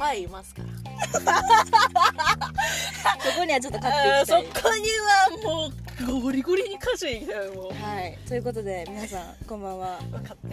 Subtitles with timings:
[0.00, 0.68] ぱいいますから。
[3.20, 4.44] そこにはちょっと買っていきたい。
[4.44, 4.88] こに
[5.44, 5.66] はも
[6.18, 7.72] うゴリゴリに歌手いきたいもう。
[7.74, 8.18] はい。
[8.26, 10.00] ということで皆さんこんばんは。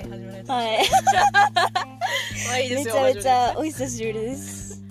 [0.04, 0.80] 始めないとはい。
[1.54, 4.82] まあいいですよめちゃめちゃ始お久しぶりです。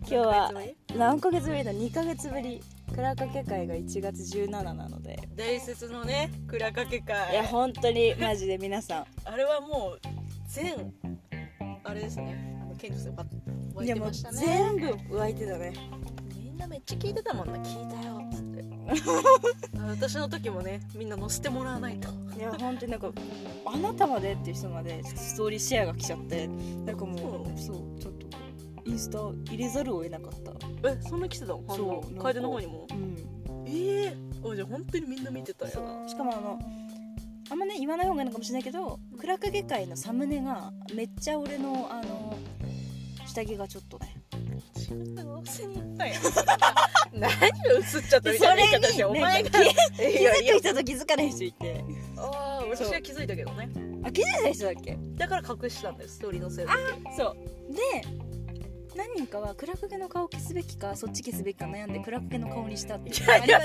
[0.00, 0.52] 今日は
[0.94, 1.64] 何ヶ月ぶり？
[1.64, 2.62] だ？2ヶ月ぶり。
[2.94, 5.18] 倉掛け会が1月17なので。
[5.18, 7.32] め伝説のね蔵掛け会。
[7.32, 9.06] いや本当にマジで皆さん。
[9.24, 10.00] あれはもう
[10.46, 10.92] 全
[11.82, 12.60] あれですね。
[12.62, 15.72] あのケンジさんが湧いいやもう全部湧いてたね。
[16.36, 18.64] みんなめっちゃ聞いてたもんな聞いたよっつって。
[19.78, 22.08] あ 私の時もねみんな載せてもらわないと。
[22.36, 23.12] いや本当になんか
[23.66, 26.48] あなたまでっていう人までストーリーシェアが来ちゃって
[26.84, 28.26] なんかもうそうちょっと
[28.84, 30.52] インスタ入れざるを得なかった。
[30.88, 31.62] えそんな来てたの？
[31.68, 32.86] そう楓の方にも？
[32.90, 33.16] うん。
[33.66, 35.72] ええあじゃあ本当にみんな見てたよ。
[35.72, 36.08] そう。
[36.08, 36.58] しかもあの
[37.50, 42.34] あんまね言わない方がいいのかもしれないけど倉掛け会のサムネがめっちゃ俺のあの
[43.34, 44.14] 下着がちょっとね。
[44.76, 46.08] 自分で載せに行ったん。
[46.08, 46.14] や
[47.12, 49.50] 何が映っちゃったみたいな言い方してお前が。
[49.50, 49.64] 気づ
[50.54, 51.84] く人と気づかない人いて。
[52.16, 53.68] ああ私は気づいたけどね。
[54.04, 54.98] あ気づいた人だっけ？
[55.16, 57.36] だから隠したんだよストーリー載せる時そ
[57.70, 57.72] う。
[57.74, 57.80] で
[58.96, 63.60] 何人かは倉掛けの顔消すべきかそっち消すべきか悩んで倉掛けの顔にしたっていやいや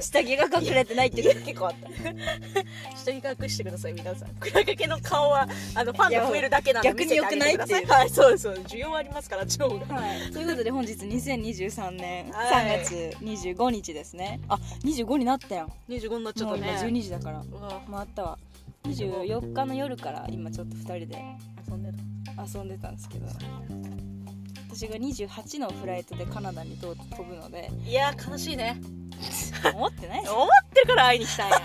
[0.00, 1.34] 下着が隠れてないっていう。
[1.34, 2.96] のが結構あった。
[2.96, 4.28] 下に隠してください皆さん。
[4.40, 7.86] 倉掛けの顔はあのファンが増えるだけなんで逆に良くないっていう。
[7.86, 8.54] はいそうですそう。
[8.54, 9.68] 需要ありますから超。
[9.68, 12.80] がはい、ということで本日2023年はい。
[12.80, 14.40] 3月25日ですね。
[14.48, 17.42] あ25になったやん25になっちゃったもう今ね12時だから。
[17.90, 18.38] 回ったわ。
[18.84, 21.22] 24日の夜から今ちょっと2人で
[21.68, 21.98] 遊んでた。
[22.42, 23.26] 遊んでたんですけど
[24.72, 27.70] 私が28のフライトでカナダにと飛ぶので。
[27.84, 28.80] いやー悲しいね。
[29.74, 31.56] 思ってない思思ってるから会いに来たんや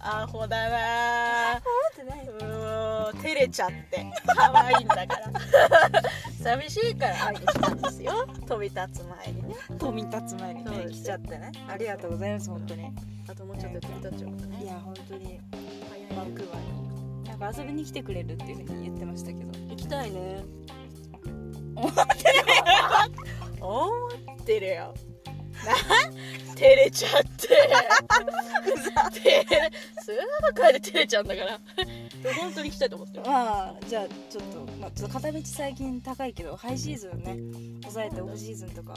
[0.00, 1.54] アホだな。
[1.54, 1.60] ーっ
[1.94, 4.06] てないうーん照れちゃって。
[4.26, 5.32] 可愛いんだから。
[6.42, 8.12] 寂しいから会いに来たんですよ。
[8.46, 9.54] 飛び立つ前にね。
[9.78, 11.52] 飛び立つ前にね来ちゃってね。
[11.68, 12.90] ありがとうございます本当に。
[13.28, 14.64] あともうちょっとで飛び立っちゃうからね。
[14.64, 15.40] いや本当に。
[16.14, 19.58] バンクーバーになんか遊びに来てくれるっていうふうに言ってましたけど。
[19.70, 20.44] 行きたいね
[21.76, 22.04] 思ってる
[23.60, 24.08] 思
[24.42, 24.94] ってるよ。
[25.64, 25.72] な
[26.54, 27.48] 照れちゃって。
[29.12, 29.70] 照れ
[30.02, 30.12] す
[30.54, 31.60] ぐ帰で照れちゃうんだから。
[32.40, 33.24] 本当に行きたいと思ってる。
[33.26, 37.36] まあじゃあちょっと、まあ、ちょっと片道最近高いけどハイシーズンね
[37.82, 38.94] 抑えてオフシーズンとか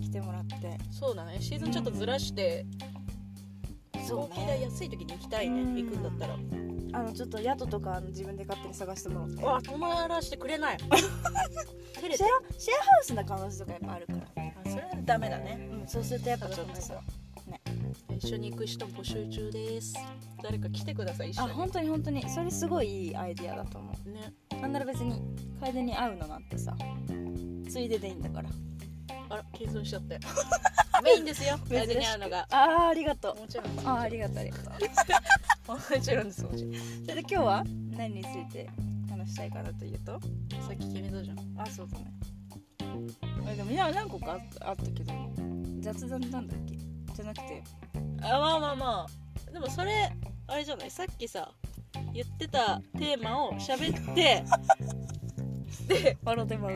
[0.00, 0.78] 来てもらって。
[0.90, 1.38] そうだね。
[1.40, 3.05] シーズンちょっとずらしてそうね
[4.06, 5.62] 飛行機代安い時に行きたいね。
[5.62, 5.74] うん。
[5.74, 6.34] 行くんだったら。
[6.92, 9.44] あのちょっと宿とかあの自分で勝手に探してもらって。
[9.44, 10.78] わ泊まらせてくれない。
[11.94, 12.16] 照れて。
[12.16, 14.18] シェアシェアハウスな可能性とかやっぱあるから。
[14.64, 15.68] あそれはダメだね。
[15.72, 17.00] うんそうするとやっぱちょっとさ
[18.16, 19.94] 一緒に行く人募集中です。
[20.42, 21.50] 誰か来てください一緒に。
[21.50, 22.28] あ本当に本当に。
[22.28, 24.32] それすごいいいアイディアだと思ね。
[24.58, 25.20] うなんなら別に
[25.60, 26.76] 楓に会うのなんてさ
[27.68, 28.48] ついででいいんだから
[29.36, 30.18] あら謙遜しちゃって。
[31.04, 31.58] メインですよ。
[31.68, 32.46] 大事に会うのが。
[32.50, 33.36] ああありがとう。
[33.40, 35.76] もちろんあーありがとうありがとう。
[35.76, 36.74] もちろんです もちろん。
[36.74, 37.64] それで今日は
[37.96, 38.68] 何について
[39.10, 40.12] 話したいかなというと？
[40.66, 41.38] さっき決めたじゃん。
[41.60, 42.04] あそうだね。
[43.46, 45.12] あでもいや何個かあったけど。
[45.80, 46.76] 雑談なんだっけ？
[47.14, 47.62] じゃなくて。
[48.22, 49.06] あまあまあま
[49.48, 49.50] あ。
[49.52, 50.10] でもそれ
[50.46, 50.90] あれじゃない？
[50.90, 51.52] さっきさ
[52.12, 54.44] 言ってたテーマを喋って。
[55.86, 56.72] で笑ってまう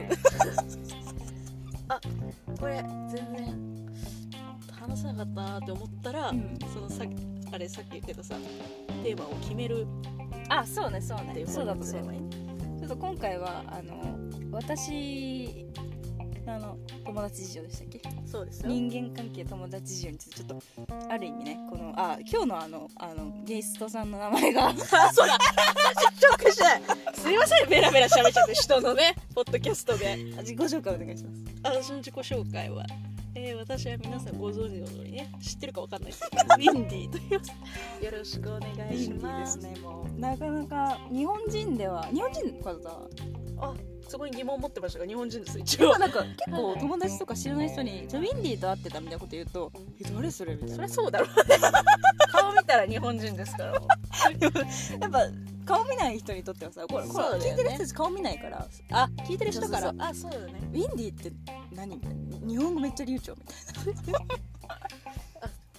[2.61, 3.91] これ全然
[4.71, 6.59] 話せなかったなって思ったら、うん。
[6.73, 7.05] そのさ
[7.53, 8.35] あれさっき言ってたさ
[9.03, 9.87] テーマを決める
[10.49, 11.45] あそうねそうね。
[11.47, 12.21] そうだったそうだね
[12.79, 14.19] ちょっと今回はあの
[14.53, 15.67] 私
[16.47, 18.01] あの友達事情でしたっけ？
[18.31, 18.69] そうですよ。
[18.69, 24.69] 人間関係友達事情についてちょっとある意味ねこのあ今日のあのあのゲストさんの名前が。
[24.69, 24.75] あ
[25.13, 25.39] そうだ。
[26.19, 27.15] ショックした。
[27.21, 30.17] すいませんベラベラ喋っちゃって人のねポッドキャストで。
[30.39, 31.41] 自己紹介お願いします。
[31.63, 32.87] 私の自己紹介は、
[33.35, 36.29] えー私は皆さんご存知の通りね知ってるかわかんないです。
[36.31, 38.05] けどウィンディーと言います。
[38.05, 39.59] よろしくお願いします。
[39.59, 40.21] ねもう。
[40.21, 43.09] なかなか日本人では日本人の方
[43.59, 43.75] あ
[44.11, 45.97] そこに疑問持ってましたが日本人です一応。
[45.97, 49.71] なんか結構友達とか知らない人に「じゃあウィンディーと会ってた」みたいなこと言うと
[50.05, 50.75] 「え誰それ?」みたいな。
[50.75, 51.35] そりゃそうだろうね
[52.33, 53.73] 顔見たら日本人ですから。
[53.73, 55.21] やっぱ
[55.65, 57.23] 顔見ない人にとってはさこれこね。
[57.39, 58.67] 聞いてる人たち顔見ないから。
[58.91, 59.95] あ聞いてる人から。
[59.99, 60.55] あそうだね。
[60.73, 61.33] ウィンディーって
[61.73, 61.95] 何？
[61.95, 63.57] みたいな日本語めっちゃ流暢みたい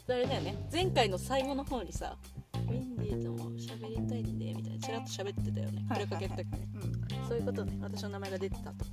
[0.07, 0.55] あれだよね。
[0.71, 2.15] 前回の最後の方にさ
[2.53, 4.23] ウィンディーとも喋りたい
[5.01, 5.85] んでみたいなチラッと喋ってたよね。
[5.87, 6.77] なこれかけた時ねう
[7.23, 7.27] ん。
[7.27, 7.77] そういうことね。
[7.81, 8.85] 私の名前が出てたと。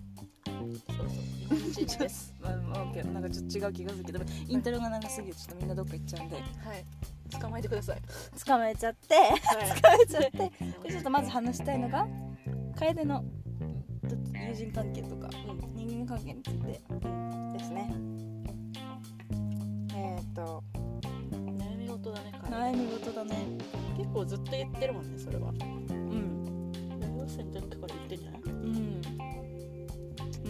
[0.58, 1.08] そうそう。
[1.08, 6.37] 日本人ですまあまあ OK なんかちょっと違う気がするけどイントロが長すぎてちょっとみんなどっか行っちゃうんで。
[6.37, 6.44] はい。
[7.40, 8.00] 捕まえてください。
[8.44, 9.14] 捕まえちゃって。
[9.14, 9.31] はい。
[9.31, 10.31] 捕まえちゃって。
[10.88, 12.06] でちょっとまず話したいのが
[12.76, 13.25] 楓の
[14.02, 15.87] ど友人関係とかうん。
[15.87, 17.93] 人間関係についてですね。
[19.94, 20.62] えっ、と。
[21.32, 23.37] 悩み事だね彼悩み事だね。
[23.96, 25.50] 結構ずっと言ってるもんねそれは。
[25.50, 25.88] うん
[27.53, 28.49] 大学生の時から言ってんじゃないう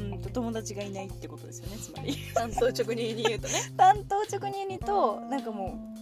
[0.00, 0.12] ん。
[0.12, 0.22] うん。
[0.22, 2.16] と友達がいないってことですよねつまり。
[2.34, 3.54] 担当直入に言うとね。
[3.76, 5.98] 担当直入にとなんかもう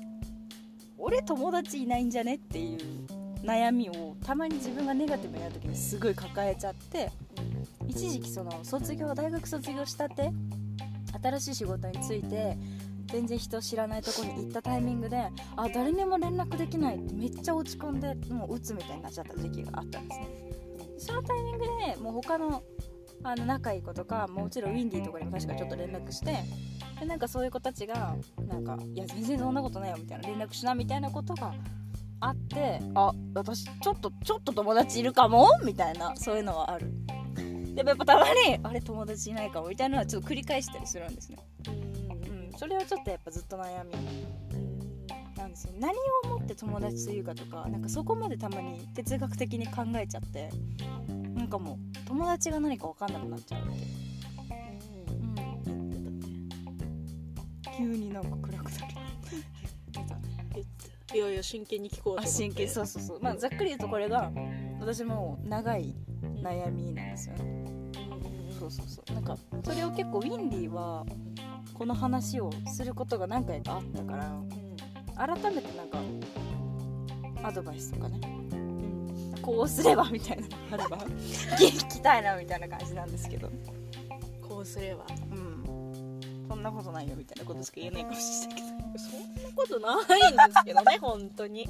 [0.99, 2.79] 俺友達いないんじゃねっていう
[3.43, 7.11] 悩みをたまに自分がネガティブになる時にすごい抱えちゃって
[7.87, 10.33] 一時期その卒業大学卒業したて
[11.23, 12.59] 新しい仕事に就いて
[13.13, 20.46] 全然人知らないとこに行ったタイミングであ誰にも連絡できないってめっちゃ落ち込んでもう鬱みたいになっちゃった時期があったんですね
[20.99, 22.63] そのタイミングでもう他の
[23.23, 26.37] あの仲いい子とかもちろんウィンディーとかにも確かちょっと連絡して
[27.01, 28.15] でなんかそういう子たちが
[28.47, 31.55] なんか「いや全然そんなことないよ」みたいな連絡しなみたいなことが
[32.21, 35.49] あってあ私ちょっとちょっと友達いるかも？
[35.65, 36.93] みたいなそういうのはある。
[37.75, 41.39] でもやっぱたまにあれ友達いないかもみたいなのはちょっと繰り返したりするんですね。
[41.69, 41.71] う
[42.55, 42.59] ん。
[42.59, 43.93] それはちょっとやっぱずっと悩み
[45.37, 45.75] なんですよ。
[45.79, 50.51] 何を友達というかとかなんかそこまでたまに哲学的に考えちゃって
[51.35, 53.67] なんかもう友達が何か分かんなくなっちゃうわ
[55.65, 55.95] け、うん、
[57.77, 58.85] 急になんか暗くなる。
[61.15, 62.69] いやいや真剣に聞こうと思ってあ真剣。
[62.69, 63.23] そうそうそう。
[63.23, 64.31] まあざっくり言うとこれが
[64.81, 65.95] 私も長い
[66.43, 67.65] 悩みなんですよね。
[68.59, 69.13] そうそうそう。
[69.15, 71.07] なんかそれを結構ウィンディは
[71.73, 74.33] この話をすることが何回かあったから
[75.17, 75.99] 改めてなんか
[77.43, 78.21] アドバイスとかね。
[79.43, 80.47] こうすればみたいな。
[80.73, 80.99] あれば？
[80.99, 83.51] 聞きたいなみたいな感じなんですけど。
[84.43, 85.05] こうすれば。
[85.31, 86.21] うん。
[86.49, 88.69] そんなことないよみたいなことしか言えないかもしれないけど。
[88.99, 91.69] そんなことないんですけどね 本当に。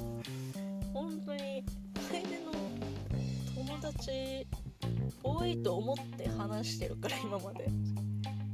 [0.93, 1.63] 本当に
[2.09, 2.51] 楓の
[3.55, 4.47] 友達
[5.23, 7.69] 多いと思って話してるから今まで。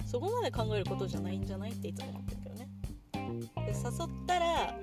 [0.06, 2.68] そこまで考えることじゃないんじゃないっていつも思ってるけどね。
[3.66, 4.76] で誘ったら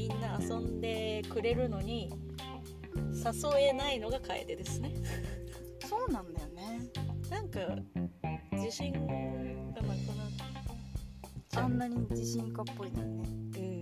[0.00, 2.10] みんな遊んでくれるのに
[3.12, 4.94] 誘えないのが楓ですね。
[5.86, 6.88] そうなんだよね。
[7.28, 7.60] なんか
[8.52, 9.96] 自信がなくなっ
[11.50, 13.80] ちゃうあんなに自信家っぽいのにね。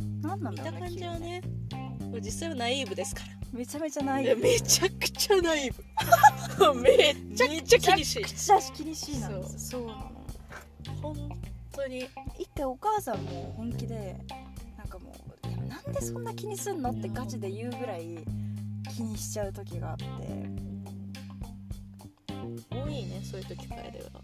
[0.00, 0.20] うん。
[0.20, 1.42] 何なんだろうね見た感じはね
[2.14, 3.26] 実際はナイーブですから。
[3.52, 6.74] めちゃめちゃないいやめちゃくちゃナイーブ。
[6.82, 8.22] めちゃくちゃ気にしい。
[8.22, 9.68] めちゃくちゃ気にしいなんです。
[9.70, 10.10] そうなの。
[11.00, 11.28] 本
[11.70, 12.08] 当に。
[12.36, 14.16] 一回お母さんも本気で
[15.86, 18.18] なんでそんな気にすんのってガチで言うぐらい
[18.94, 20.04] 気にしちゃう時があって。
[22.70, 24.20] 多いねそういう時からでは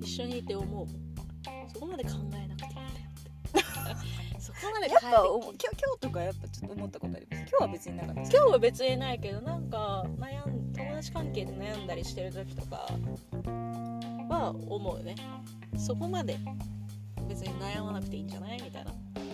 [0.00, 0.86] 一緒にいて思う
[1.72, 4.40] そこまで考えなくていいんだよって。
[4.40, 7.40] そこまでやっぱ変えてお今日今日とかやっぱちょっと思ったことあります？
[7.50, 12.86] 今日は別になかった今日は別にないけどなんか悩ん友達関係で悩んだりしてる時とか
[14.28, 15.14] は思うね。
[15.76, 16.38] そこまで
[17.32, 18.60] 別に悩まなくていいんじゃない？
[18.62, 18.92] みたいな。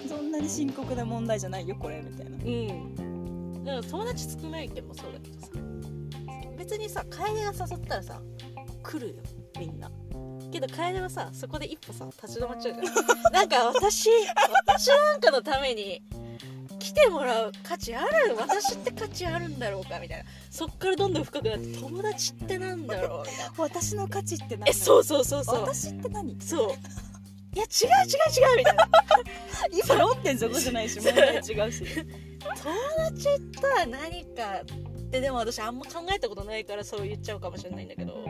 [0.08, 2.36] そんなに深刻な問題じゃないよこれみたいな。
[2.36, 3.64] うん。
[3.64, 5.48] だから友達少ないけどもそうだけどさ
[6.56, 8.20] 別にさ楓が誘ったらさ
[8.84, 9.22] 来るよ
[9.58, 9.90] みんな。
[10.52, 14.08] けど楓はさそこで一歩さ立ち止まっちゃうじゃんなんか私
[14.64, 16.00] 私なんかのために
[16.78, 18.36] 来てもらう価値ある？
[18.38, 19.98] 私って価値あるんだろうか？
[19.98, 20.24] みたいな。
[20.50, 23.20] そっからどんどん深くなって友達ってなんだろう？
[23.22, 23.52] みたいな。
[23.58, 25.62] 私の価値って何えそうそうそうそう。
[25.62, 26.40] 私って何？
[26.40, 26.68] そう
[27.58, 28.88] いや違う違う違うみたいな。
[29.84, 31.84] 今論点そこじゃないし問題違うし。
[31.84, 32.72] 友
[33.10, 38.24] 達とは何かってでも私あんま考えたことないからそう言っちゃうかもしれないんだけど。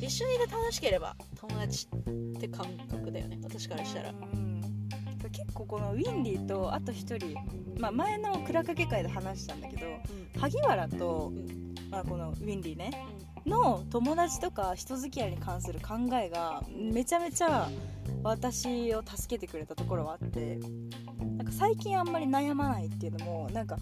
[0.00, 4.10] 一緒にいて楽しければ友達って感覚だよね私からしたら。
[4.10, 4.62] うん。
[5.30, 7.34] 結構このウィンディとあと一人、
[7.78, 9.86] まあ、前の倉掛会で話したんだけど
[10.40, 11.32] 萩原と、
[11.90, 12.90] まあ、このウィンディね
[13.46, 17.68] の友達とか人付き合いに関する考えがめちゃめちゃ
[18.22, 20.58] 私を助けてくれたところはあって
[21.36, 23.76] なんか最近あんまり悩まないっていうのもなんか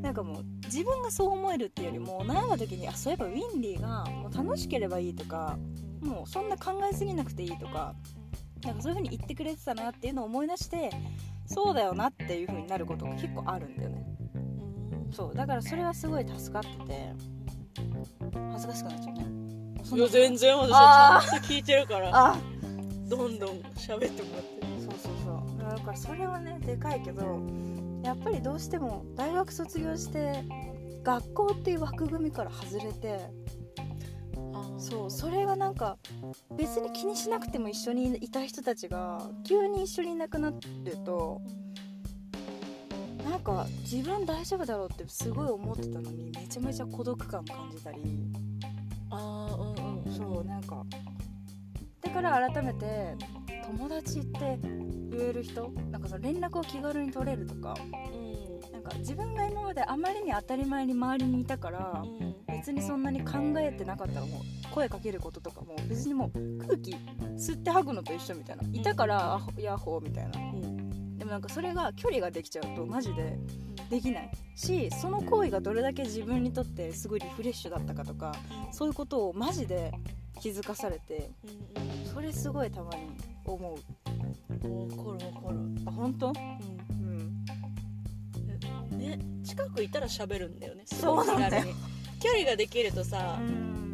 [0.00, 5.58] なんかもう自分がそう思えるっていうよりも悩んだ時にあそういえばウィンディがもう楽しければいいとか
[6.00, 7.94] もうそんな考えすぎなくていいとか
[8.64, 10.90] なんかそういう風に言ってくれてたなっていうのを思い出して
[11.46, 14.04] そうだよなっていう風になることが結構あるんだよね。
[15.12, 17.12] そうだからそれはすごい助かってて
[18.52, 19.26] 恥ずかしくなっちゃうね。
[19.92, 22.10] いや全然私あはちゃんと聞いてるから。
[22.12, 22.36] あ
[23.08, 24.66] どんどん喋ってもらって。
[24.80, 25.70] そうそうそう。
[25.70, 27.40] だからそれはねでかいけど
[28.02, 30.44] やっぱりどうしても大学卒業して
[31.02, 33.18] 学校っていう枠組みから外れて
[34.78, 35.96] そうそれがなんか
[36.56, 40.56] 別に気にしなくても一緒にいた人たちが急に一緒にいなくなる
[41.04, 41.40] と
[43.28, 47.98] なんか自分大丈夫だろうってすごい思ってたのにめちゃめちゃ孤独感感じたり。
[49.10, 50.12] ああうんうん。
[50.16, 50.84] そうなんか。
[52.02, 53.16] だから改めて
[53.66, 58.72] 友達って言える人なんかその連絡を気軽に取れるとかうん。
[58.72, 62.36] なんか自分が今まであまりに当たり前に周りにいたからうん。
[62.46, 64.40] 別にそんなに考えてなかったらもう
[64.72, 66.96] 声かけることとかも別にもう空気
[67.36, 70.40] 吸って吐くのと一緒みたいな、いたからヤッホーみたいな。
[70.40, 70.76] うん。
[70.76, 70.85] で
[71.26, 73.38] もなんかそれが距離ができちゃうとマジで
[73.90, 74.30] できない。
[74.56, 78.34] しその行為がどれだけ自分にとってすごいリフレッシュだったかとか
[78.72, 79.92] そういうことをマジで
[80.40, 81.30] 気づかされて
[82.12, 83.00] それすごいたまに
[83.44, 83.76] 思う。
[83.76, 83.82] か
[84.64, 84.94] る分か
[85.50, 85.56] る。
[85.86, 86.28] あ本当？
[86.28, 86.32] う
[86.90, 87.44] うん。
[88.96, 90.82] んね近くいたら喋るんだよね。
[90.86, 91.64] そうなんだよ。
[92.20, 93.85] 距離ができるとさうん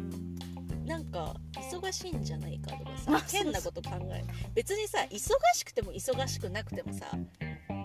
[1.79, 5.17] 忙しいんじゃないかとかあさ変なこと考え別にさ忙
[5.55, 7.07] しくても忙しくなくてもさ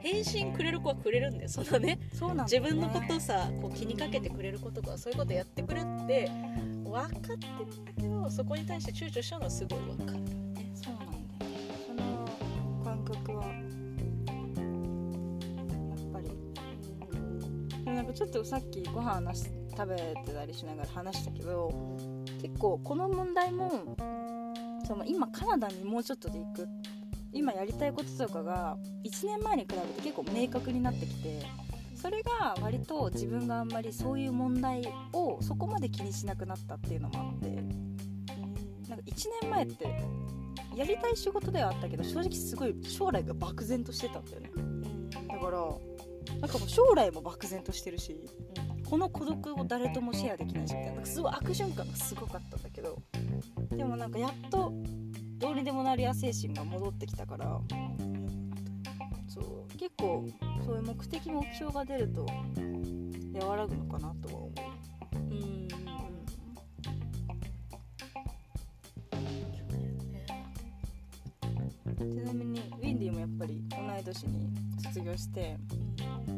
[0.03, 1.99] 返信くれる子はくれるんだよそのね。
[2.13, 2.71] そうなんだ自よね。
[2.71, 6.31] 分のことをさこう気にかけてくれることとかそういうことやってくれって
[6.85, 7.41] 分かってるん
[7.85, 10.73] だけどそこに対して躊躇しちゃうのはすごい分かるよね。
[10.75, 11.27] そうなんだよね。
[11.87, 12.29] その
[12.85, 13.45] 感覚は。
[13.45, 13.55] やっ
[16.13, 16.29] ぱり。
[17.85, 19.51] でもなんかちょっとさっきご飯食
[19.89, 21.73] べてたりしながら話したけど
[22.39, 23.97] 結構この問題も
[24.87, 26.69] その今カナダにもうちょっとで行く
[27.33, 31.43] 今やりたいこととかが1年前に比べて結構明確になってきて
[31.95, 37.49] それが割と自分があんまりそういう問題をそこまで気にしなくなったっていうのもあって
[38.89, 39.85] なんか1年前って
[40.77, 44.51] やりたい仕事ではあったけど正直すごい将来が漠然としてたんだよね。
[45.29, 45.61] だから
[46.41, 48.21] なんかもう将来も漠然としてるし
[48.89, 52.97] この孤独を誰ともシェアできないしみたいなすごい悪循環がすごかったんだけど。
[53.71, 54.73] でもなんかやっと
[55.37, 57.61] どうにでもなるや精神が戻ってきたから。
[59.29, 59.77] そう。
[59.77, 60.27] 結構
[60.65, 62.27] そういう目的目標が出ると
[63.47, 65.69] 和らぐのかなとは思う、うん。
[72.11, 74.51] ちなみにウィンディもやっぱり同い年に
[74.83, 75.59] 卒業して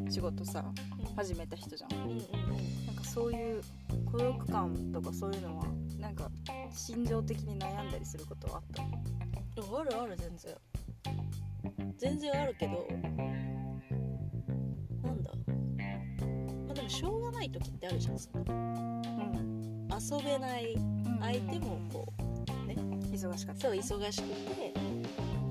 [0.09, 0.65] 仕事さ。
[1.15, 1.93] 始めた人じゃん。
[1.93, 2.17] うんうん
[2.87, 3.61] なんかそういう
[4.11, 5.65] 孤独感とかそういうのは
[5.99, 6.29] なんか
[6.73, 8.83] 心情的に悩んだりすることはあった？
[8.83, 10.55] あるある全然。
[11.97, 12.87] 全然あるけど
[15.03, 15.31] なんだ？
[16.67, 18.43] まあでもしょうがない時ってあるじゃんその。
[18.47, 19.87] うん。
[19.91, 20.77] 遊べない
[21.19, 22.07] 相手もこ
[22.63, 22.75] うね。
[23.11, 24.73] 忙しかったそう忙しくて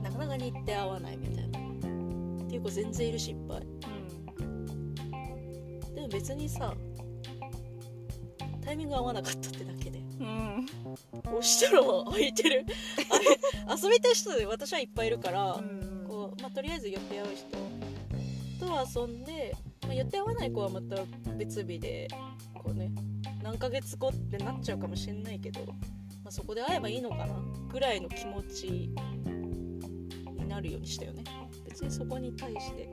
[0.02, 1.58] なかなか日程合わないみたいな。
[1.58, 3.66] っていう子全然いるしいっぱい
[6.10, 6.74] 別にさ
[8.64, 9.98] タイミング合わなかったってだけで。
[10.20, 10.66] うん。
[11.24, 12.64] 押したら空いてる。
[13.10, 16.04] あれ遊びたい人で私はいっぱいいるから、うん。
[16.06, 17.80] こうまあ、とりあえず予定合う人。
[18.60, 21.02] と遊んで、まあ、予定合わない子はまた
[21.36, 22.08] 別日で
[22.54, 22.92] こうね
[23.42, 25.74] 何ヶ月後ってなっちゃうかもしれないけど、ま
[26.26, 27.34] あ、そこで会えばいいのかな
[27.72, 28.94] ぐらいの気持ちに
[30.46, 31.24] なるようにしたよね。
[31.64, 32.88] 別にそこに対して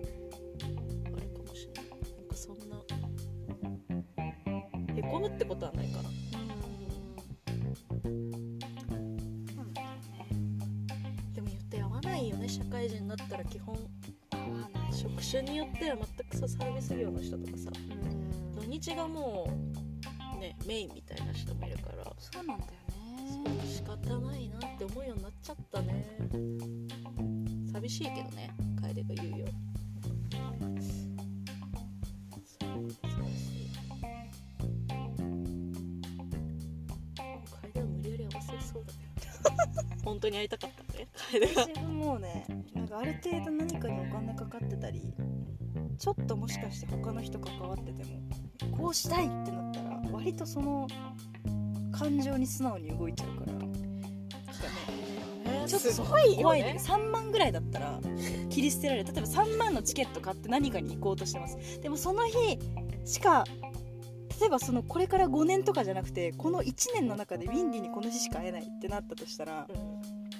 [5.38, 6.10] ってことはないかな
[11.36, 12.50] でも予定合わないよね。
[12.50, 13.77] 社会人になったら基本。
[14.91, 17.70] 職種によっては全くさサービス業の人とかさ。
[18.56, 19.48] 土日がも
[20.36, 22.12] うねメインみたいな人もいるから。
[22.17, 23.62] そうなんだよね。
[23.63, 26.17] 仕方ないなって思うようになっちゃったね。
[27.72, 28.50] 寂しいけどね。
[28.82, 29.46] 楓が言うよ
[40.08, 41.08] 本当に会いたかったね
[41.54, 45.14] 私ももうねなんかある程度何かにお金かかってたり
[46.00, 50.88] ちょっともしかして他の人関わっててもこうしたいってなったら割とその
[51.92, 53.58] 感情に素直に動いちゃうから。
[55.68, 58.00] ちょっと怖いねね3万ぐらいだったら
[58.50, 59.14] 切り捨てられる。
[59.14, 61.82] 例えば3万のチケット買って何かに行こうとしてます。
[61.82, 62.58] でもその日
[63.04, 63.44] しか
[64.40, 69.97] 例えばそのこれから5年とかじゃなくてこの1年の中でウィンディにこの日しか会えないってなったとしたらうん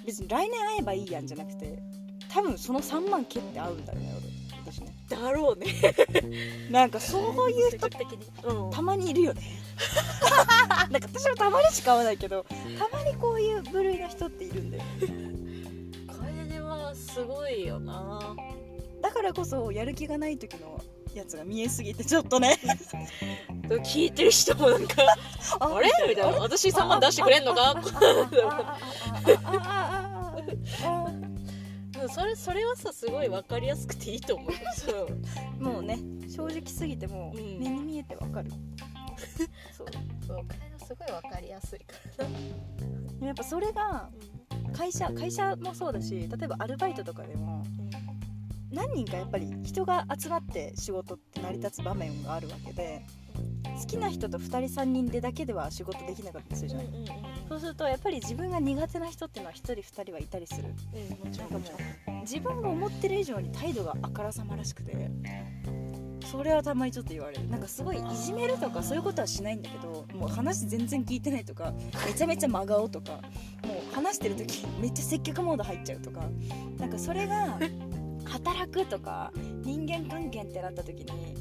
[0.08, 1.78] 別に来年会えばいいやんじゃなくて
[2.32, 4.72] 多分その3万蹴って会うんだよね俺。
[4.72, 4.94] 私ね。
[5.06, 5.66] だろうね。
[6.70, 8.26] なんかそういう人積極的に。
[8.44, 8.70] うん。
[8.70, 9.42] たまにいるよね。
[10.90, 12.46] なんか私もたまにしか会わないけど
[12.78, 14.82] たまにこういう部類の人っているんだよ
[16.08, 18.34] 楓はすごいよな。
[19.02, 20.82] だからこそやる気がない時の
[21.18, 22.56] やつが見えすぎてちょっとね。
[23.84, 25.02] 聞いてる人もなんか
[25.60, 25.90] あれ？
[26.08, 26.38] みたいな。
[26.38, 27.74] 私3万出してくれんのか？
[32.02, 35.08] うんそれそれはさすごい分かりやすくていいと思うそ
[35.60, 35.98] うもうね
[36.28, 38.50] 正直すぎてもううん目に見えてわかる、
[39.76, 39.88] そう
[40.28, 41.94] お金がすごい分かりやすいか
[43.20, 44.08] らやっぱそれが
[44.72, 47.64] 会社会社もそうだし例えばアルバイトとかでも
[48.70, 53.04] 何人かやっぱり人が集まって仕事って成り立つ場面があるわけで
[53.80, 57.06] 好きな人と2人3人でだけでは仕事できなかったりするじゃない、うんうんうん。
[57.48, 61.70] そうするとやっぱり自分が苦手な人っていうのは1人2人はいたりするうんもちろんもち
[62.06, 65.10] ろん自分が思ってる以上に態度があからさまらしくて
[66.30, 67.48] それはたまにちょっと言われる。
[67.48, 71.72] なんかすごいいじめるとかそういうことはしないんだけどもう話全然聞いてないとか
[72.06, 76.20] めちゃめちゃ真顔とかもう話してる時めっちゃ接客モード入っちゃうとか
[76.78, 77.58] なんかそれが
[78.28, 79.32] 働くとか
[79.62, 81.34] 人間関係ってなった時に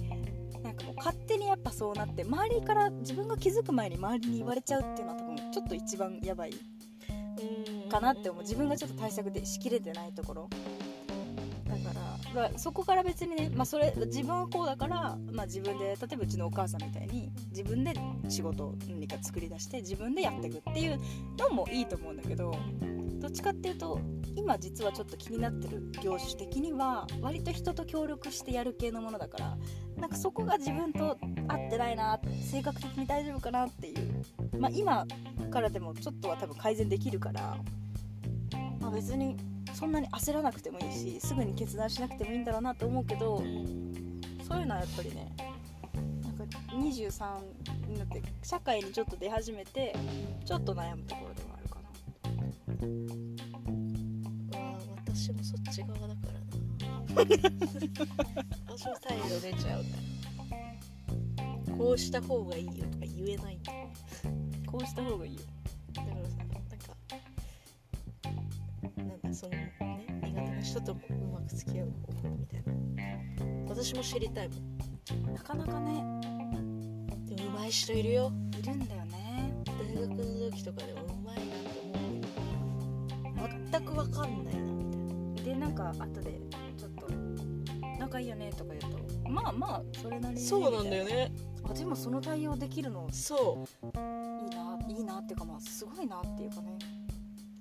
[0.63, 7.89] なんかもう勝手にやっぱそうなって周りから自分が気づく前に周りに言われちゃうっていうのは多分ちょっと一番やばいうん。
[7.89, 8.41] かなって思う。
[8.43, 10.49] 自分がちょっと対策でしきれてないところ。
[11.65, 12.01] だから
[12.33, 17.93] まあそこから別にね、まあ、それ自分はこうだから、まあ、自分で例えばうちのお母さんみたいに自分で
[18.29, 20.99] 仕事を何か作り出して自分でやっていくっていう
[21.37, 22.55] のもいいと思うんだけど
[23.27, 23.99] どっちかっていうと
[24.37, 29.57] 今実はちょっと気になってる業種的には割と人と協力してやる系のものだから
[29.97, 31.17] なんかそこが自分と
[31.49, 32.17] 合ってないな
[32.49, 34.23] 性格的に大丈夫かなっていう。
[34.57, 35.05] まあ今
[35.51, 37.57] からでもちょっとは多分改善できるから、
[38.79, 39.35] まあ、別に
[39.73, 43.43] そんなに焦らなくてもいいしすぐに決断しなくてもいいんだろうなと思うけど
[44.47, 45.35] そういうのはやっぱりね
[46.23, 49.93] なんか23になって社会にちょっと出始めて
[50.45, 51.56] ちょっと悩むところでは
[54.53, 57.21] わあ私もそっち側だからな
[58.67, 59.89] 私も態度出ちゃうか
[61.69, 63.87] らこうした方がいいよとか言えないんだよ。
[64.65, 65.41] こうした方がいいよ。
[65.93, 66.57] だからさなんか
[68.97, 69.73] なんだそのね
[70.23, 72.73] 苦手な人ともうまく付き合う方法みたいな。
[73.69, 75.33] 私も知りたいもん。
[75.33, 76.03] なかなかね
[77.25, 78.31] でも上手い人いるよ。
[78.59, 81.06] いるんだよね大学の時とかでも
[83.97, 85.43] 分かんないなみたいな。
[85.43, 86.39] でなんか後で
[86.77, 87.07] ちょっと
[87.99, 91.31] 仲いいよねとか言うとまあまあそれなりにねそうなんだよみね。
[91.69, 96.77] あでもその対応できるのそいいないいなっていうかまあすごいなっていうかね。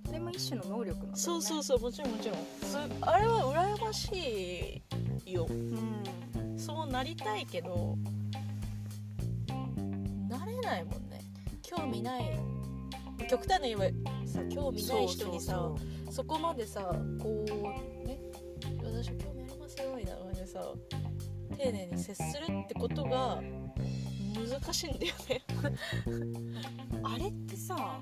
[0.06, 1.12] それも一種の能力なんだよね。
[1.14, 2.38] うそうそうそうもちろんもちろん。
[2.62, 4.82] すあれは羨まし
[5.24, 5.46] いよ。
[5.48, 6.58] うん。
[6.58, 7.96] そうなりたいけど
[10.28, 11.20] なれないもんね。
[11.62, 12.38] 興味ない。
[13.28, 16.80] 極端に言えばさ興味ない人にさそうそこまでさ
[17.20, 18.18] こうね
[18.82, 20.60] 私興味ありますよみたいな感じでさ
[21.56, 23.40] 丁寧に接するってことが
[24.34, 25.42] 難しいんだよね。
[27.02, 28.00] あれってさ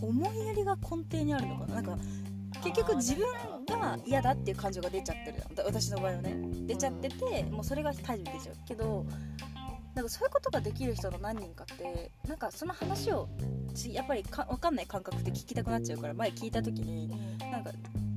[0.00, 1.74] 思いやりが根底にあるのかな？
[1.76, 1.98] なんか
[2.62, 3.26] 結局自分
[3.66, 6.36] が嫌だっていう感情が出ちゃってるだ私の場合はね。
[6.66, 8.56] 出ちゃってて、もうそれが態度に出ちゃう。
[8.66, 9.06] けど
[9.94, 13.28] なんかそういうことができる人の何人かってなんかその話を
[13.74, 17.08] ちやっぱりか分かんない感覚で聞きたくなっちゃうから前聞いた時に
[17.50, 17.70] なんか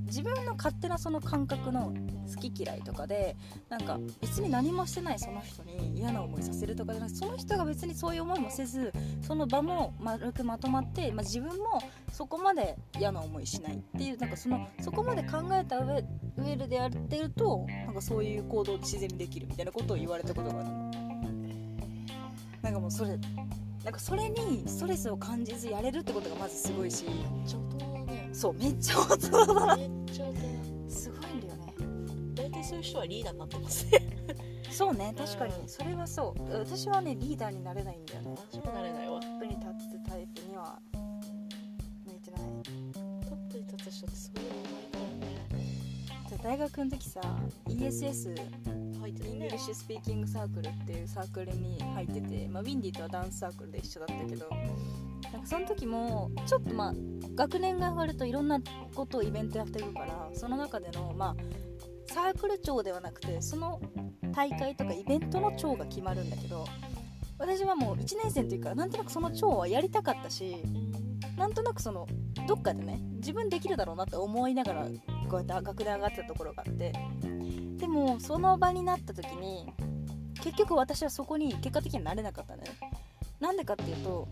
[0.06, 1.92] 自分の勝手なその感覚の
[2.32, 3.36] 好き嫌いとかで
[3.68, 11.82] なんか別に何もしてないその人に嫌な思いさせるとかじゃなくてその人が別にそういう思いもせずその場も丸くまとまって、まあ、自分も
[12.12, 16.04] そこまで嫌な思いしないっていうなんかそのそこまで考えた上
[16.38, 20.70] 上でやってるとなんかそういう行動を自然にできるみたいなことを言われたことがある。
[20.70, 20.83] の
[22.64, 23.20] なんかもうそれ
[23.84, 27.04] なんかそれにストレスを感じずやれるってことがまずすごいし。
[27.04, 29.76] めっちゃ大人だねそうめっちゃ大人だな。
[29.76, 30.90] めっちゃ大人。
[30.90, 31.74] すごいんだよね。
[32.34, 34.00] 大体そういう人はリーダーになってますね。
[34.72, 35.54] そうね確かに。
[35.54, 36.58] うんそれはそう。
[36.58, 38.36] 私はねリーダーになれないんだよね。
[38.50, 39.10] 私もなれない。
[39.10, 40.80] わトップに立つタイプには
[42.06, 42.42] 向いてない。
[42.64, 44.44] トップに立つ人ってすごい
[46.42, 47.22] 大学の時さ
[47.68, 48.36] ESS
[49.04, 54.50] 入って English Speaking Circle っていうサークルに入ってて、まあ、ウィンディとはダンスサークルで一緒だったけど。
[55.32, 56.94] なんかその時もちょっとまあ
[57.34, 58.60] 学年が上がるといろんな
[58.94, 63.82] ことをイベントやっていくからその中でのまあサークル長ではなくてその
[64.32, 66.68] 大会とかイベントの長が決まるんだけど
[67.40, 70.58] 私はもう1年生の時からなんとなくその長はやりたかったし
[71.36, 72.08] なんとなくその
[72.48, 74.88] どっかでね自分できるだろうなって思いながら
[75.30, 76.94] こうやって学年上がってたところがあって。
[77.94, 79.72] もその場になった時に
[80.44, 82.74] 結局私はそこに結果的にはなれなかったんだよ。
[83.40, 84.28] なんでかっていうと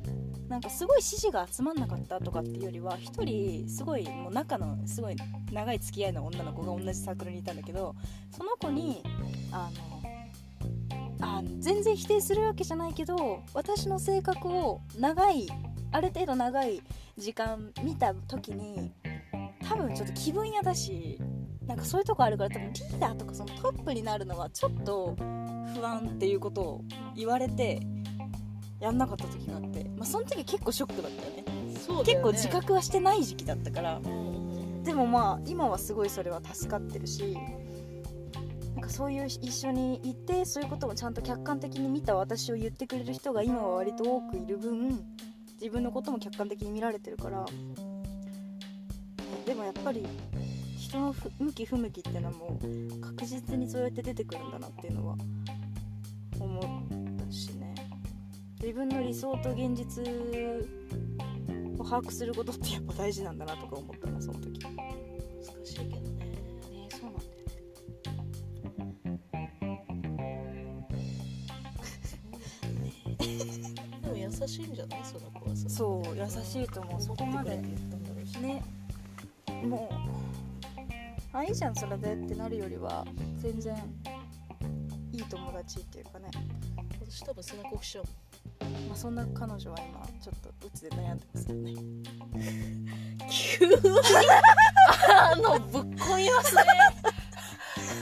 [0.47, 5.15] なんかすごい支持が集まんなかったとかっていうよりは一人すごいもう仲のすごい
[5.51, 7.95] 長い付き合いの女の子が同じサークルにいたんだけど
[8.31, 9.03] その子に
[9.51, 10.01] あの
[11.21, 15.47] あ全然否定するわけじゃないけど私の性格を長い
[15.91, 16.81] ある程度長い
[17.17, 18.91] 時間見た時に
[19.67, 21.10] 多分ちょっと気分屋だし
[21.71, 25.15] なんかそういうとこあるから多分リーダーとかそのトップになるのはちょっと
[25.73, 26.83] 不安っていうことを
[27.15, 27.79] 言われて
[28.81, 31.43] やんなかった時があって、まあ、その時結構ショックだったよねね。
[32.03, 34.83] 結構自覚はしてない時期だったからうん。
[34.83, 37.37] でもまあ今はすごいそれは助かってるし
[38.75, 45.05] なんかそういう一緒にいてそういうこともちゃんと客観的に見た私を言ってくれる人が今は割と多くいる分
[45.61, 47.91] 自分のことも客観的に見られてるから、ね
[49.45, 50.05] でもやっぱり
[50.91, 55.15] 人のふ向き不向きっていうのはもう確実にそうやって出てくるんだなっていうのは
[56.37, 56.63] 思っ
[57.25, 57.73] たしね。
[58.61, 60.03] 自分の理想と現実
[61.79, 64.59] を把握することってやっぱ大事なんだなとか思ったなその時。
[64.59, 64.75] 難
[65.63, 66.25] しいけどね。
[66.25, 67.31] ねそうなんだよ。
[74.01, 74.99] でも優しいんじゃない？
[75.05, 75.55] その子は。
[75.55, 77.01] さそう優しいと思う。
[77.01, 77.51] そこまで。
[77.51, 78.27] 言ったんだろう。
[78.27, 78.61] しね。
[79.63, 79.93] もう
[81.33, 83.05] あいいじゃんそれでってなるよりは
[83.37, 83.75] 全然
[85.13, 86.29] いい友達っていうかね、
[87.01, 88.05] 私多分背中押しちゃう
[88.87, 91.73] まあ、そんな彼女は今ちょっとうつで悩んでますよね。
[93.29, 93.75] 急に。
[95.09, 96.63] あのぶっこみますね。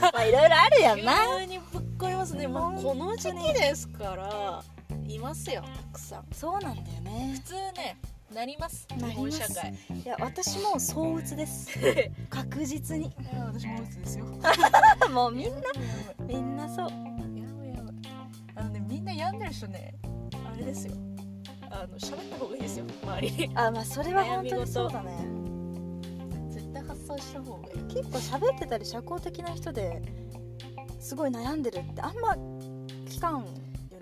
[0.00, 4.62] まあいろいろあるや急にぶっこみますね、まあ、この時期ですから
[5.06, 6.26] いますよたくさん。
[6.32, 7.34] そうなんだよね。
[7.34, 7.98] 普通ね
[8.34, 8.86] なります。
[8.96, 9.74] 日本社会。
[9.92, 11.68] いや 私もそううつです。
[12.28, 13.12] 確実に。
[13.46, 14.24] 私も鬱ですよ。
[15.12, 15.60] もうみんな。
[16.26, 16.88] みんなそう。
[16.88, 16.94] や
[17.58, 17.94] ばいやばい。
[18.54, 19.94] あのねみんな病んでる人ね
[20.52, 20.94] あれですよ。
[21.70, 22.84] あの喋った方がいいですよ。
[23.02, 23.30] 周り。
[23.32, 25.10] にあまあそれは本当にそうだね。
[26.50, 27.82] 絶対発散した方がいい。
[27.94, 30.02] 結構喋ってたり社交的な人で
[31.00, 32.36] すごい悩んでるってあんま
[33.06, 33.32] 聞か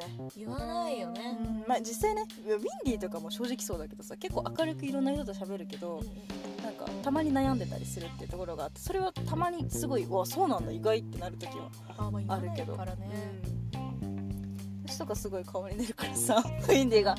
[0.07, 0.31] んよね。
[0.37, 6.03] 言わないようね、んまあ実際ねウィンディーとかも正直そうだけどさ結構明るくいろんな人と喋るけど
[6.63, 11.71] なんかたまに悩んでたりするっていうところがあってそれはたまにすごいうわそうなんだ意外ってなる時は
[12.29, 12.77] あるけど。
[12.77, 13.09] からね、
[14.87, 17.15] 私とかすごい顔に出るからさウィンディーが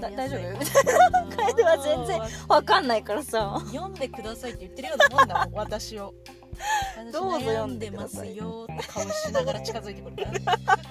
[0.00, 0.58] だ大丈夫？
[0.58, 3.60] みたいな彼は全然わかんないからさ。
[3.72, 6.14] 読んでくださいって言ってるようなもんだもん私を。
[6.96, 10.81] 私 どうぞ読悩んでますよって顔しながら近づいてくるからど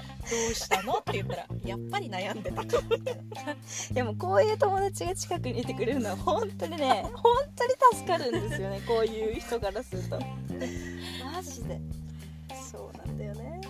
[0.49, 0.93] うしたの？
[0.97, 2.65] って言ったらやっぱり悩んでた。
[2.65, 3.55] かみたいな
[3.93, 10.19] でもこういう友達が近くにいてくれるのは本当にね本当に助かるんですよね こういう人からすると。
[11.33, 11.79] マジで。
[12.71, 13.61] そうなんだよね。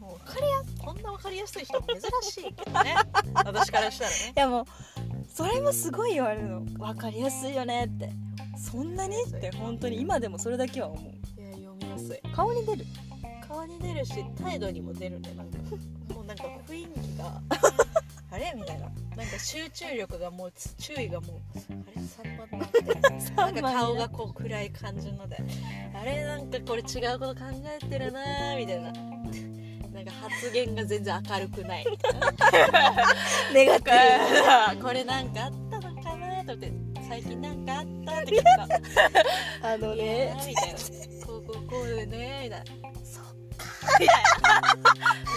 [0.00, 2.94] もう分かりやこんな分かりやすい人も珍しいけどね。
[3.34, 4.16] 私からしたらね。
[4.36, 4.64] いやもう
[5.32, 6.60] それもすごい言われるの。
[6.60, 8.10] 分かりやすいよねって。
[8.58, 9.16] そんなに？
[9.22, 11.40] って本当に今でもそれだけは思う。
[11.40, 12.20] いや読みやすい。
[12.34, 12.86] 顔に出る
[13.52, 15.34] 顔に出るし態度にも出るね。
[15.36, 15.58] なんか
[16.14, 17.40] もうなんか雰囲気が
[18.32, 18.88] あれみたいな。
[19.14, 22.80] なんか集中力がもう注意がもうあれ3番なって
[23.34, 23.50] な。
[23.50, 25.36] んか顔がこう暗い感じので
[25.94, 28.90] あれなんかこれ違うこと考えてるなーみたいな。
[29.92, 31.86] なんか発言が全然明るくない。
[31.90, 32.14] みたい
[32.72, 32.92] な
[33.52, 36.72] ネガティこれなんかあったのかなと思って
[37.06, 40.34] 最近なんかあったって聞いたブあのね。
[40.40, 41.26] ーみたいな。
[41.26, 42.81] こうこうこうでねみたいな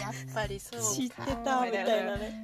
[0.01, 0.85] やっぱりそうか。
[0.87, 2.43] 知ってたみたいなね。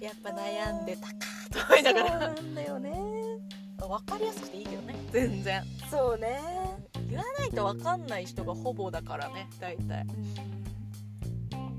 [0.00, 1.14] やっぱ悩んでたか
[1.50, 2.92] と思いながそうらなんだよね。
[3.78, 4.94] 分かりやすくていいけどね。
[5.12, 5.62] 全然。
[5.90, 6.40] そうね。
[7.08, 10.06] 言わないと分かんない人がほぼだからね大体。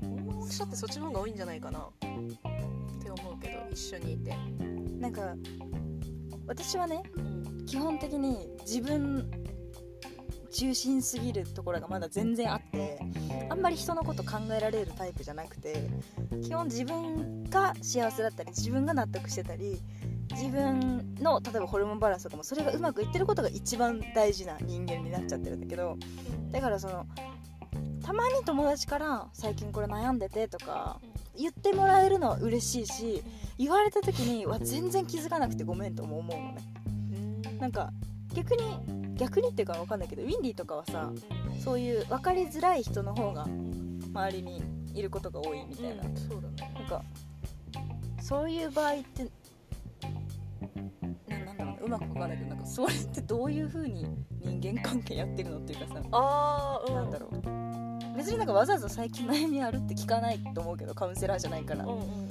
[0.02, 1.80] 女の人ってそっちの方が多いんじゃないかな。
[1.80, 1.82] っ
[3.02, 4.36] て思うけど一緒にいて、
[5.00, 5.34] なんか
[6.46, 7.44] 私はねうん。
[7.66, 9.28] 基本的に自分
[10.54, 13.00] 中心すぎるところがまだ全然あって
[13.50, 15.90] あんまり人のこと考えられるタイプじゃなくて
[16.44, 19.80] 基本自分が幸せだったり自分が納得してたり
[20.30, 25.98] 自分の例えばホルモンバランスとかもそれがうまくいってることが一番大事な人間になっちゃってるんだけど
[26.52, 27.04] だからその
[28.04, 31.00] たまに友達から「最近これ悩んでて」とか
[31.36, 33.24] 言ってもらえるのは嬉しいし
[33.58, 36.62] 言われた時にわ全然気づかなくてごめんとも思うのね。
[37.46, 37.58] うん。
[37.58, 37.92] なんか
[38.34, 41.10] 逆に逆にっていうかわかんないけどウィンディーとかはさ
[41.62, 44.62] そういう分かりづらい人の方が周りに
[44.94, 46.74] いることが多いみたいな、うんそうだね。
[46.74, 47.02] なんか
[48.20, 49.24] そういう場合って
[51.28, 51.78] ななんだろうね。
[51.84, 54.06] うまくわかんないけどなんかそれってどういう風に
[54.40, 56.94] 人間関係やってるのっていうかさ、ああうん。
[56.94, 58.16] なんだろう。
[58.16, 62.28] 別になんかわざわざ最近悩みあるって聞かないと思うけどカウンセラーじゃないから、うんうんうん。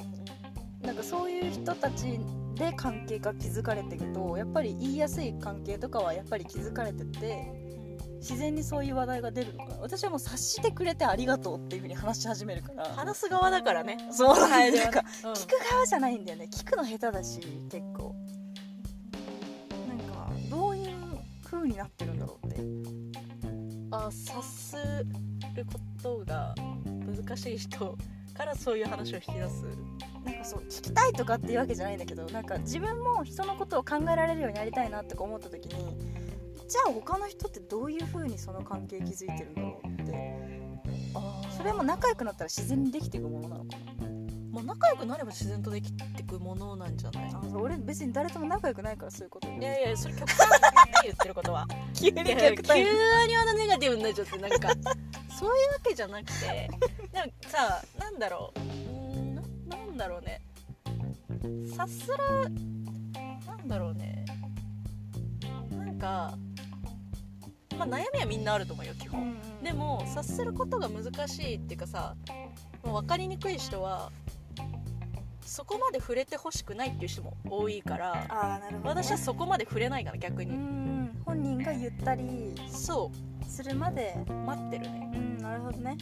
[0.82, 2.20] なんかそういう人たち
[2.56, 7.64] で関係が築かれていくとやっぱり言いやすい関係とかはやっぱり築かれてって
[8.20, 9.78] 自然にそういう話題が出るのかな。
[9.82, 12.86] 私はもう察してくれてありがとうっていう風に話し始めるから。
[12.86, 13.98] 話す側だからね。
[14.12, 15.32] そうなんはいなんかうん。
[15.34, 16.48] 聞く側じゃないんだよね。
[16.50, 18.16] 聞くの下手だし結構。
[19.90, 20.96] なんかどういう
[21.44, 22.62] 風になってるんだろうって。
[23.92, 24.78] あ察す
[25.56, 26.56] ることが
[26.88, 27.98] 難しい人
[28.34, 29.66] からそういう話を引き出す。
[30.26, 35.98] なんかそう聞きたいとかっていうわけじゃないんだけどなんか自分も人のことを考えられるようになりたいなって思った時に
[36.68, 40.54] じゃあ他の人ってどういう風にその関係築いてるんだろうって。
[41.58, 43.78] それも仲良くなったら自然にできていくものなのか
[44.52, 47.32] まあ、仲良くなれば自然とできてくものなんじゃない？
[47.56, 50.70] 俺別に誰とも仲良くないからそういうこといやいやそれ極端な
[51.04, 51.68] 言ってることは。
[51.96, 52.84] 急に極端に。
[52.84, 54.70] にあのネガティブになっちゃってなんか
[55.44, 56.70] そういうわけじゃなくて
[57.12, 58.60] でもさなんだろう。
[59.20, 60.40] んななんだろうね。
[61.76, 64.24] さすらなんだろうね。
[65.72, 66.38] なんか
[67.78, 69.64] まあ悩みはみんなあると思うよ基本、うんうん。
[69.64, 72.16] でも察することが難しいっていうかさ
[72.86, 74.14] もう分かりにくい人は
[75.42, 81.22] そこまで触れてほしくないっていう人も多いからああなるほど、ね、私はそこまで触れないから逆うに、ん。
[81.26, 83.12] 本人がゆったりそ
[83.46, 85.98] するまでう待ってるねるほどね。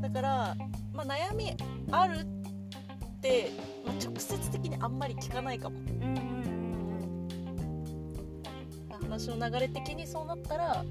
[0.00, 0.56] だから、
[0.92, 1.56] まあ、悩み
[1.90, 2.24] あるっ
[3.20, 3.50] て、
[3.84, 5.78] まあ、直接的にあんまり聞かないかも。
[5.78, 6.44] うんうんうん。
[9.02, 10.82] 話の流れ的にそうなったら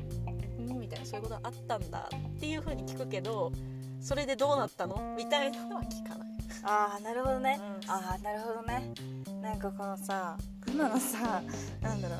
[0.59, 3.51] うんみたいなそういうことあったんだっていう風に聞くけど
[3.99, 5.15] それでどうなったの？
[5.17, 6.27] みたいなのは聞かない、
[6.63, 7.91] ああなるほどね、うん。
[7.91, 8.93] ああなるほどね。
[9.41, 11.41] なんかこのさ今のさ
[11.81, 12.19] なんだろう。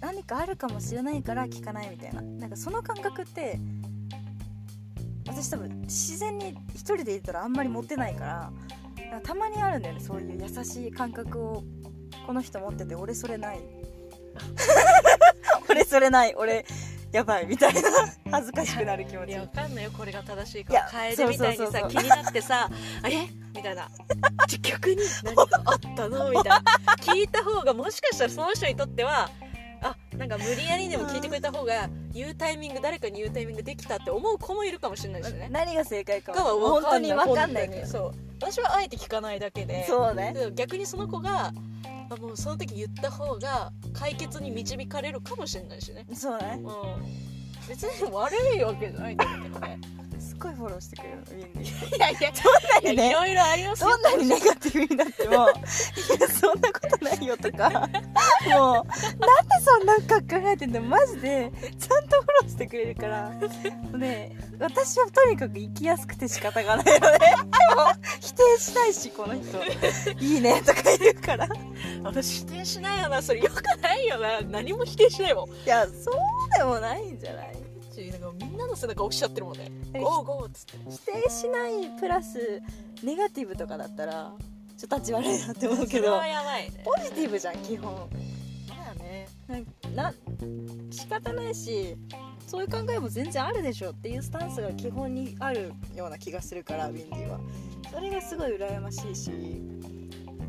[0.00, 2.22] 何かあるかもしれないから聞かないみたいな。
[2.22, 3.60] なんかその感覚って
[5.42, 8.52] 私多分自然に一人でいたらあんまり持ってないから
[9.12, 11.62] かたまにあるんだよねそういう優しい感覚を
[12.26, 13.60] この人持ってて俺それない。
[15.70, 16.64] 俺それない俺
[17.12, 17.80] やばいみたいな
[18.30, 19.30] 恥ずかしくなる気持ち。
[19.30, 20.74] いやわかんないよこれが正しいか。
[20.90, 22.68] 楓みたいにさ気になってさ
[23.02, 23.88] 「あれ?」みたいな
[24.48, 26.30] 「じゃ逆に何があったの?
[26.30, 26.62] 」みたいな。
[27.00, 29.47] 聞いた方がもしかしたらその人にとってはあ
[30.18, 35.48] なんか無理やりでも聞いてくれた方が言うタイミング誰かに言うタイミングできたって思う子もいるかもしれないしね。
[35.50, 38.12] 何が正解かかは本当に分かんないけどそう。
[38.40, 39.86] 私はあえて聞かないだけで。
[39.86, 40.34] そうね。
[40.34, 41.52] で逆にその子が
[42.10, 46.04] あもうその時言った方が解決に導かれるかもしれないしね。
[46.12, 46.60] そうね。
[46.62, 47.28] うん。
[47.68, 49.78] 別に悪いわけじゃないんだけどね
[50.38, 53.90] ごいフォローしてくれるのウィンいやいやにねいろいろありますよ。
[53.90, 58.92] どんなにネガティブになってもいやそんなことないよとかもうなんで
[59.64, 61.52] そんな考えてんだマジで。
[61.78, 63.30] ちゃんとフォローしてくれるから。
[63.98, 66.96] ね私はとにかく生きやすくて仕方がないので。
[66.96, 67.18] もう
[68.20, 69.58] 否定しないしこの人。
[70.20, 71.46] いいねとか言うから。
[71.46, 71.48] い
[72.02, 73.40] 私否定しないよなそれ。
[73.40, 74.40] よくないよな。
[74.42, 75.48] 何も否定しないもん。
[75.66, 76.14] やそう
[76.58, 77.67] でもないんじゃない？
[78.10, 79.70] なんかみんなの背中押しちゃってるもんね。
[79.94, 80.78] えゴーゴーっつって。
[80.90, 82.62] 否定しないプラス
[83.02, 84.32] ネガティブとかだったら
[84.76, 86.34] ちょっと立ち悪いなって思うけどね。
[86.84, 87.92] ポジティブじゃん基本。
[88.68, 89.28] まあね。
[89.94, 90.14] な
[90.90, 91.96] 仕方ないし
[92.46, 97.40] そういう考えも全然あるでしょっていうスタンスが基本にあるような気がするからウィンディは。
[97.92, 99.30] それがすごい羨ましいし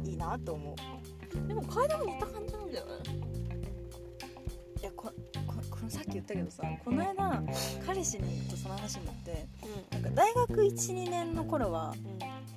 [0.05, 1.47] いいなと思う。
[1.47, 2.98] でも楓も似た感じなんじゃないいやこここ
[5.89, 7.43] のさっき言ったけどさこの間
[7.85, 9.47] 彼氏にとその話になって
[9.91, 11.93] なんか大学12年の頃は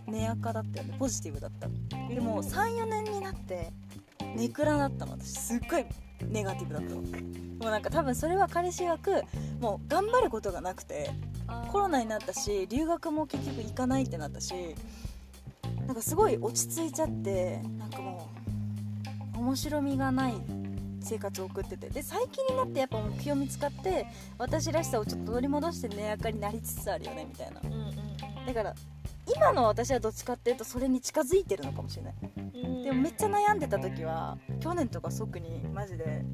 [0.06, 1.68] ネアカだったよねポジティブだった
[2.12, 3.72] でも34年になって
[4.36, 5.86] ネクラだったの私すっごい
[6.28, 7.06] ネガティブだったのも
[7.60, 9.22] うなんか多分それは彼氏曰く
[9.60, 11.10] もう頑張ることがなくて
[11.70, 14.54] コロナになったし留学も結局行かないってなったし
[15.86, 18.30] なんかすごい落ち着いちゃってなんかも
[19.36, 20.34] う面白みがない
[21.12, 21.90] 生活を送ってて。
[21.90, 24.06] で最近になってやっぱ目標見つかって
[24.38, 27.60] 私らしさをちょっと取り戻してねやかになりつつあるよねみたいな。
[27.62, 28.46] うんうん。
[28.46, 28.74] だから
[29.36, 32.14] 今の私はどっちかっていうとそれに近づいてるのかもしれない。
[32.36, 32.82] うん。
[32.82, 36.24] でもめっちゃ悩んでた時は去年とか特にマジで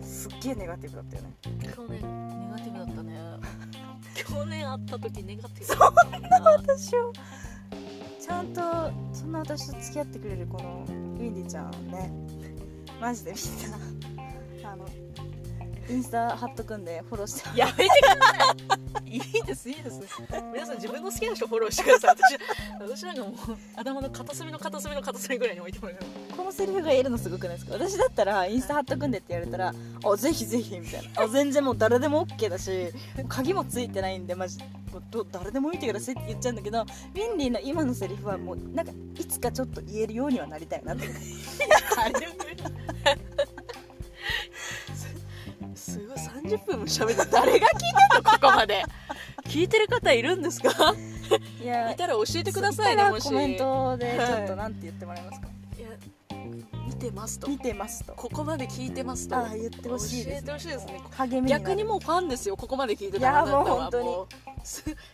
[0.00, 1.34] すっげえネガティブだったよね。
[1.74, 3.18] 去年ネガティブだったね。
[4.16, 5.78] 去年会った時ネガティブそん
[6.22, 7.12] な私を
[8.20, 8.60] ちゃんと
[9.12, 12.10] そんな私と付き合ってくれるこのウィンディちゃんね。
[13.00, 13.78] マジでみんな
[15.90, 18.54] インスタ貼っとくんでフォローしてやめてくださ
[19.06, 19.10] い。
[19.10, 20.02] いいですいいです。
[20.52, 22.16] 皆さん自分の好きな人フォローしてください。
[22.80, 23.32] 私私なんかもう
[23.74, 27.72] 頭の片隅の片隅の片隅ぐらいに置いてもらえるこのセリフが言えるのすごくないですか？
[27.72, 29.72] 私だったらインスタ貼っとくんでって言われたら
[30.04, 31.22] あぜひぜひみたいな。
[31.22, 32.88] あ全然もう誰でも OK だし
[33.28, 34.58] 鍵もついてないんでマジ
[34.92, 41.08] もうど誰でも見てくださいって言っちゃうんだけどウィンディの今のセリフはもうなんかいつかちょっと言えるようにはなりたいなって
[45.88, 48.30] すすごい30分も喋って誰が聞いてんの？
[48.30, 48.84] ここまで。
[49.44, 50.70] 聞いてる方いるんですか？
[51.62, 53.24] いやいたら教えてくださいねもし。
[53.28, 55.48] コメントでちょっはいとなんて言ってもらえますか、
[55.78, 55.88] いや
[56.86, 57.48] 見てますと。
[57.48, 58.12] 見てますと。
[58.14, 59.36] ここまで聞いてますと。
[59.36, 61.00] ああ言ってほしいです、教えてほしいですね。
[61.16, 64.08] 励み逆にもうファンですよここまで聞いてたらいやもう本当に。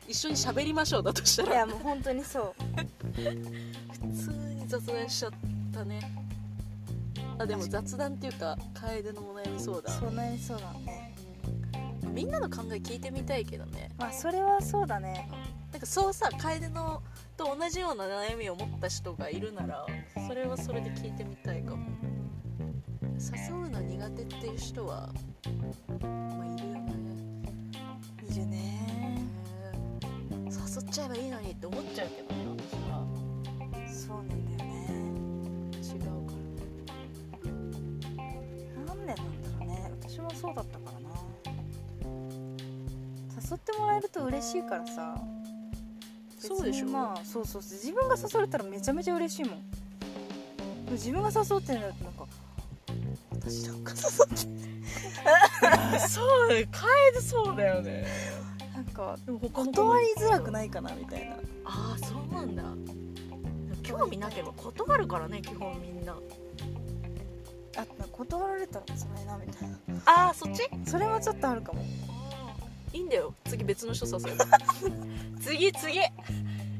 [0.08, 2.54] 一緒に喋りましょうだとしたいらやもう本当にそう。
[3.14, 3.22] 普
[4.12, 5.32] 通に雑談しちゃっ
[5.72, 6.00] たね
[7.38, 10.00] あでも雑談っていうか楓のお悩み相談。
[10.00, 11.14] そうなりそうだね。
[12.12, 13.90] みんなの考え聞いてみたいけどね。
[13.98, 15.28] まあそれはそうだね。
[15.72, 17.02] なんかそうさ楓の
[17.36, 19.84] と同じような悩みを持った人がいるなら
[20.28, 21.86] それはそれで聞いてみたいかも。
[23.16, 25.12] 誘うの苦手っていう人は
[26.00, 26.94] まあいるよね。
[28.30, 29.24] いるね。
[30.46, 32.53] 誘っちゃえばいいのにって思っちゃうけどね
[40.54, 41.08] 私もそうだったからな。
[43.36, 45.16] 誘ってもらえると嬉しいからさ。
[46.38, 46.86] そうでしょ。
[46.86, 47.78] まあそうそうそう。
[47.78, 49.62] 自分が誘われたらめちゃめちゃ嬉しいもん。
[50.92, 52.26] 自分が誘ってんだってなんか
[53.32, 54.36] 私なんか誘って。
[56.08, 56.68] そうだね。
[56.70, 58.06] 楓そうだよね。
[58.74, 59.16] なんか
[59.52, 61.36] 断りづらくないかなみたいな。
[61.64, 62.62] ああそうなんだ。
[63.82, 66.16] 興味なければ断るからね基本みんな
[67.76, 69.76] あ断られたら辛いなみたいな。
[70.06, 70.62] ああそっち？
[70.90, 71.82] それはちょっとあるかも。
[72.92, 73.34] いいんだよ。
[73.46, 74.46] 次別の人誘えば
[75.42, 76.00] 次次。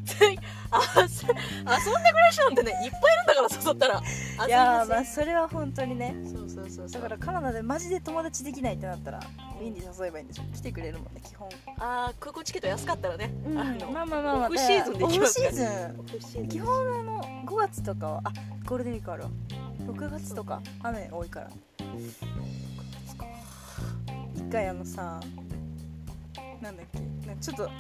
[0.07, 0.39] 次。
[0.71, 4.03] あせ遊んでくれる人なんてねいっぱいいるんだから誘ったら。
[4.39, 6.15] あいやーまあそれは本当にね。
[6.25, 7.03] そうそうそうそう。
[7.03, 11.49] だからカナダでマジで友達できないってなったらウィンディ誘えばいいんでしょ来てくれるもんね基本。
[11.79, 15.49] ああ空港チケット安かったらね、うんあのまあまあまあまあオフシーズンで行きますから。
[15.49, 16.01] オフシーズン。
[16.01, 18.33] オフシーズン基本あの5月とかはあ
[18.67, 19.31] ゴールデンウィークあるわ
[19.87, 21.51] 6月とか雨多いから。
[24.35, 25.21] 一回あのさ
[26.61, 27.71] なんだっけなんかちょっと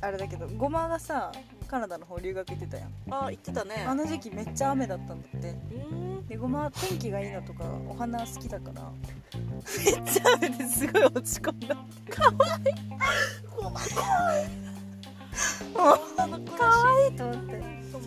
[0.00, 1.32] あれだけどごまがさ
[1.66, 2.88] カナダの方留学行ってたやん。
[3.10, 3.84] ああ言ってたね。
[3.86, 5.54] あの時期めっちゃ雨だったんだって。
[6.28, 8.90] でごまは天気がいいのとかお花好きだから。
[9.84, 11.76] めっちゃ雨ですごい落ち込んだ。
[13.56, 13.76] ごまも
[15.94, 17.52] う女の子かわいいと思って。
[17.52, 17.68] いもう。
[17.92, 17.98] そ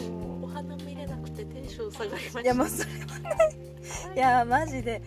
[0.00, 0.44] う。
[0.44, 2.40] お花見れなくてテンション下がりました。
[2.40, 2.96] いやもうそれは
[3.36, 3.58] ね
[4.14, 4.18] い。
[4.18, 5.02] やマジで。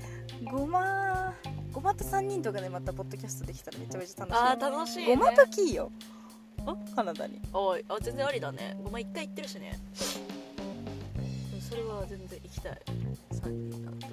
[0.51, 1.33] ごま
[1.73, 5.15] ごまと3人とかでまたポッドキャストできたらめちゃめちゃ楽しいあー楽しいね。
[5.15, 5.91] ごまとキーよ。
[6.95, 7.41] カナダに。
[7.53, 8.77] おいあ全然ありだね。
[8.83, 9.77] ごま一回行ってるしね。
[11.53, 12.81] うんそれは全然行きたい。
[13.31, 14.07] 3人だと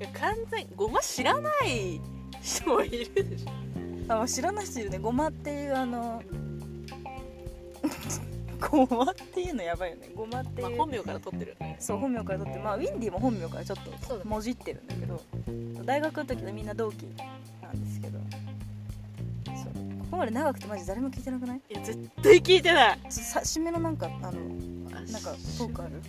[0.00, 2.00] いや完全ごま知らない
[2.42, 4.22] 人もいるでしょ。
[4.22, 4.98] あ知らない人いるね。
[4.98, 6.22] ごまっていうあの
[8.70, 10.10] ごまっていうのやばいよね。
[10.14, 13.78] ごまってまあいう、本名から取ってるそう本名から取ってまあウィンディも本名からちょっ
[14.20, 15.20] ともじってるんだけど
[15.84, 17.06] 大学の時のみんな同期
[17.62, 18.18] なんですけど。
[19.46, 19.72] そう。
[20.00, 21.60] ここまで長くてマジ誰も聞いてなくない？
[21.70, 22.98] いや絶対聞いてない。
[23.10, 26.00] さ締めのなんかあのなんかトークある？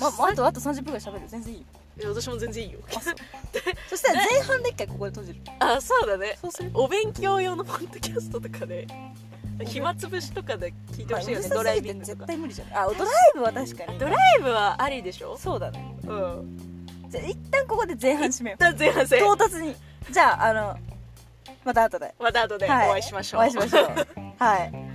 [0.00, 1.66] ま、私まあ、とあと30分ぐらい喋る全然いいよ。
[1.98, 2.80] いや私も全然いいよ。
[2.94, 3.00] あ
[3.88, 5.40] そしたら前半で一回ここで閉じる。
[5.60, 6.36] あそうだね。
[6.40, 6.70] そうする？
[6.74, 8.86] お勉強用のポッドキャストとかで
[9.64, 12.26] 暇つぶしとかで聞いてほしいよね、まあドライうるさすぎて絶ビングとか。
[12.26, 13.98] 対無理じゃんあドライブは確かに。
[13.98, 15.36] ドライブはありでしょ？
[15.38, 15.96] そうだね。
[16.06, 16.58] うん。
[17.08, 19.76] じゃあ一旦ここで前半締めよ一旦前半う戦唐突に。
[20.10, 20.76] じゃああの
[21.64, 22.14] また後で。
[22.18, 22.90] また後でおはい。
[22.92, 23.86] 会いしましょう、お会いしましょう。
[24.38, 24.85] はい